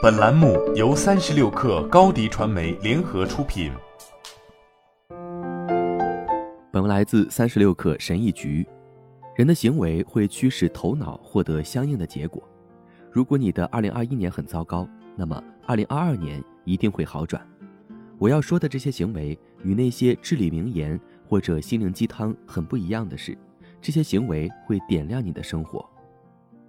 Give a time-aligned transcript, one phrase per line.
[0.00, 3.72] 本栏目由三十六氪高低传媒联合出品。
[6.70, 8.64] 本文来自三十六氪神译局。
[9.34, 12.40] 人的行为会驱使头脑获得相应的结果。
[13.10, 14.86] 如果你的二零二一年很糟糕，
[15.16, 17.44] 那么二零二二年一定会好转。
[18.18, 23.36] 我要说的这些行为与那些至理名言或者心灵鸡汤很不一样的是，
[23.80, 25.84] 这些行为会点亮你的生活。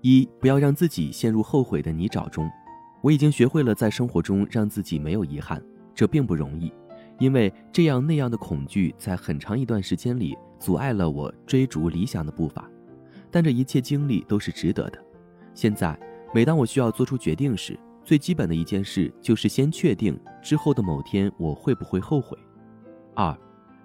[0.01, 2.49] 一，不要让自己陷入后悔的泥沼中。
[3.03, 5.61] 我已经学会了在生活中让自己没有遗憾，
[5.93, 6.71] 这并不容易，
[7.19, 12.65] 因为这样那样的恐惧在很长一段时间里阻碍了我追逐理想的步伐。
[13.29, 14.97] 但这一切经历都是值得的。
[15.53, 15.99] 现在，
[16.33, 22.37] 每当我需要做出决定时，最基本的一件事就是先确定之后的某天我会不会后悔。
[23.15, 23.37] 二，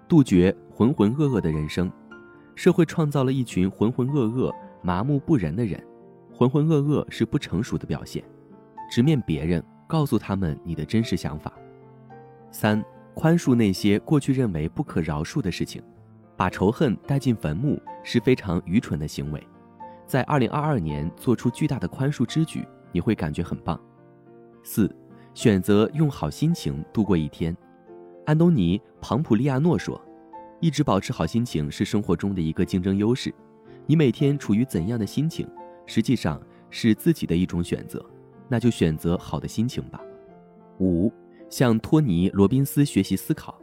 [0.07, 1.91] 杜绝浑浑噩噩的人生。
[2.55, 4.49] 社会创造了一群浑浑噩噩、
[4.81, 5.77] 麻木不仁的人。
[6.31, 8.23] 浑浑噩噩是不成熟的表现。
[8.89, 11.53] 直面别人，告诉他们你的真实想法。
[12.51, 15.81] 三，宽恕那些过去认为不可饶恕的事情，
[16.35, 19.41] 把仇恨带进坟墓是非常愚蠢的行为。
[20.07, 23.79] 在二零二二年做出巨大的宽恕之举，你会感觉很棒。
[24.63, 24.93] 四，
[25.35, 27.55] 选择用好心情度过一天。
[28.25, 29.99] 安东尼·庞普利亚诺说
[30.59, 33.33] ：“一直保持好心情是生活中的一个竞争优势。
[33.85, 35.47] 你每天处于怎样的心情，
[35.85, 38.03] 实际上是自己的一种选择。”
[38.49, 40.01] 那就选择好的心情吧。
[40.79, 41.13] 五，
[41.49, 43.57] 向托尼·罗宾斯学习思考。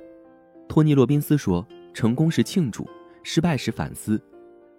[0.68, 2.88] 托尼·罗宾斯说：“成功是庆祝，
[3.22, 4.22] 失败是反思，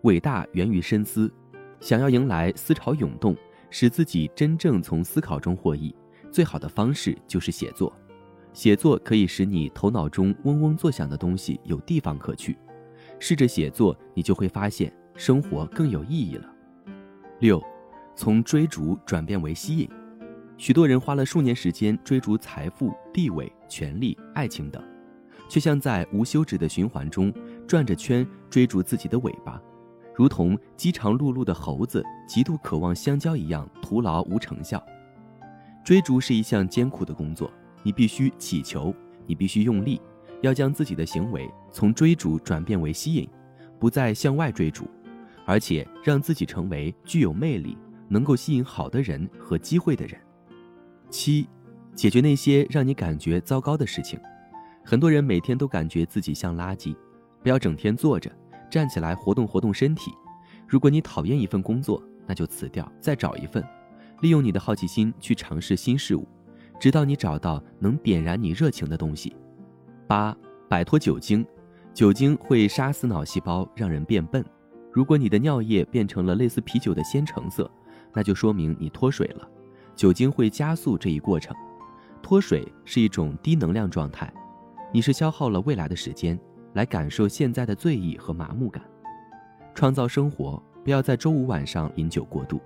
[0.03, 1.31] 伟大源于深思。
[1.79, 3.35] 想要迎来思潮涌动，
[3.69, 5.93] 使自己真正从思考中获益，
[6.31, 7.91] 最好的方式就是写作。
[8.53, 12.57] 写作可以使你头脑中嗡嗡作响的东西有地方可去。
[13.19, 16.53] 试着写作，你就会发现生活更有意义了。”
[17.39, 17.61] 六。
[18.17, 19.87] 从追逐转变为吸引，
[20.57, 24.83] 许多人花了数年时间追逐财富、地位、权力、爱情等，
[25.47, 27.31] 却像在无休止的循环中
[27.67, 29.61] 转着圈追逐自己的尾巴，
[30.15, 34.83] 如同饥肠辘辘的猴子极度渴望香蕉一样，徒劳无成效。
[35.85, 37.51] 追逐是一项艰苦的工作，
[37.83, 38.91] 你必须祈求，
[39.27, 40.01] 你必须用力，
[40.41, 43.29] 要将自己的行为从追逐转变为吸引，
[43.77, 44.89] 不再向外追逐，
[45.45, 47.77] 而且让自己成为具有魅力。
[48.07, 50.19] 能够吸引好的人和机会的人。
[51.09, 51.47] 七，
[51.93, 54.19] 解决那些让你感觉糟糕的事情。
[54.83, 56.95] 很多人每天都感觉自己像垃圾，
[57.41, 58.31] 不要整天坐着，
[58.69, 60.11] 站起来活动活动身体。
[60.67, 63.63] 如果你讨厌一份工作，那就辞掉，再找一份。
[64.21, 66.27] 利用你的好奇心去尝试新事物，
[66.79, 69.35] 直到你找到能点燃你热情的东西。
[70.07, 70.35] 八，
[70.69, 71.45] 摆脱酒精。
[71.93, 74.45] 酒精会杀死脑细胞，让人变笨。
[74.91, 77.69] 如果你的尿液变成了类似啤酒的鲜橙色，
[78.13, 79.47] 那就说明你脱水了，
[79.95, 81.55] 酒精会加速这一过程。
[82.21, 84.31] 脱水是一种低能量状态，
[84.91, 86.37] 你是消耗了未来的时间
[86.73, 88.83] 来感受现在的醉意和麻木感。
[89.73, 92.59] 创造生活，不要在周五晚上饮酒过度。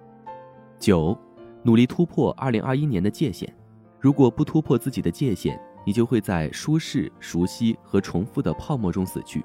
[0.79, 1.15] 九，
[1.61, 3.53] 努力突破二零二一年的界限。
[3.99, 9.43] 如果不突破自己的界限，你就会在舒适、熟悉和重复的泡沫中死去。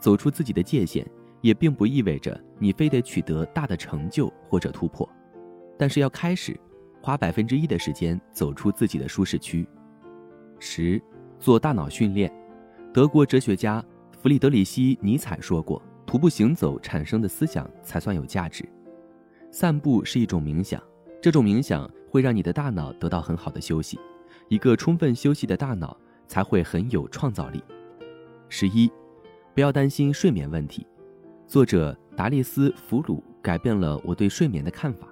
[0.00, 1.08] 走出自己的界限，
[1.40, 5.08] 也并不意味着你非得取得大的成就或者突破。
[5.78, 6.58] 但是要开始，
[7.02, 9.66] 花百分之一的时间走出自己的舒适区。
[10.58, 11.00] 十，
[11.38, 12.32] 做大脑训练。
[12.92, 13.84] 德国哲学家
[14.22, 18.66] 弗里德里希·尼采说过：“徒步行走产生的思想才算有价值。”
[19.52, 20.82] 散步是一种冥想，
[21.20, 23.98] 这种冥想会让你的大脑得到很好的休息。
[24.48, 27.62] 一个充分休息的大脑才会很有创造力。
[28.48, 28.90] 十一，
[29.54, 30.86] 不要担心睡眠问题。
[31.46, 35.06] 作者达利斯·弗鲁改变了我对睡眠的看法。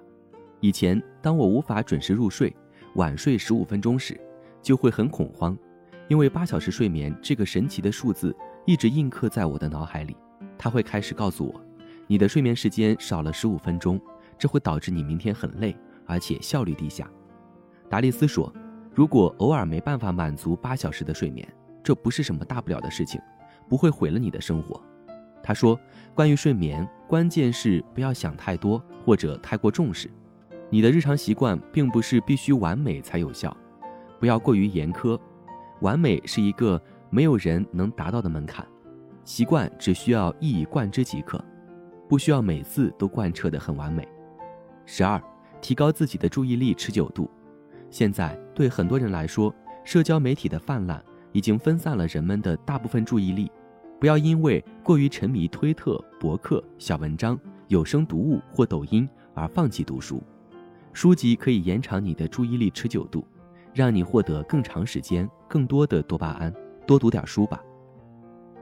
[0.65, 2.51] 以前，当我无法准时入睡，
[2.95, 4.19] 晚睡十五分钟时，
[4.63, 5.55] 就会很恐慌，
[6.07, 10.17] 因为八小时睡眠这个神奇的数字一直印刻在我的脑海里。
[10.57, 11.61] 它会开始告诉我，
[12.07, 14.01] 你的睡眠时间少了十五分钟，
[14.39, 15.77] 这会导致你明天很累，
[16.07, 17.07] 而且效率低下。
[17.87, 18.51] 达利斯说，
[18.91, 21.47] 如果偶尔没办法满足八小时的睡眠，
[21.83, 23.21] 这不是什么大不了的事情，
[23.69, 24.81] 不会毁了你的生活。
[25.43, 25.79] 他说，
[26.15, 30.09] 关于睡眠，关键是不要想太多或者太过重视。
[30.69, 33.55] 你的日常习惯并不是必须完美才有效，
[34.19, 35.19] 不要过于严苛。
[35.81, 38.65] 完美是一个没有人能达到的门槛，
[39.23, 41.43] 习惯只需要一以贯之即可，
[42.09, 44.07] 不需要每次都贯彻的很完美。
[44.85, 45.21] 十二，
[45.61, 47.29] 提高自己的注意力持久度。
[47.91, 49.53] 现在对很多人来说，
[49.83, 53.51] 社交媒体的泛滥已经分散了人们的大部分注意力。
[53.99, 60.21] 不要因为过于沉迷推特、博客、小文章、有声读物或抖音而放弃读书。
[60.95, 63.27] 书籍可以延长你的注意力持久度，
[63.73, 66.51] 让你获得更长时间、更多的多巴胺。
[66.87, 67.61] 多读点书吧。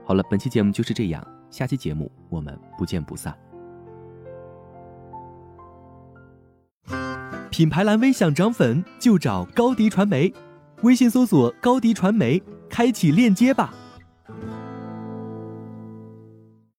[0.04, 3.32] 好了，本期节目就是这样，下期节目我们不见不散。
[7.52, 10.34] 品牌蓝 V 想涨粉就找高迪传媒，
[10.82, 13.72] 微信搜索高迪传媒，开启链接吧。